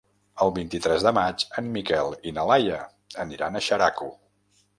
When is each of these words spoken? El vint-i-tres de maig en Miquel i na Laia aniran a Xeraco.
El 0.43 0.51
vint-i-tres 0.53 1.03
de 1.07 1.11
maig 1.17 1.45
en 1.63 1.67
Miquel 1.75 2.09
i 2.31 2.33
na 2.39 2.47
Laia 2.53 2.81
aniran 3.27 3.61
a 3.61 3.63
Xeraco. 3.69 4.11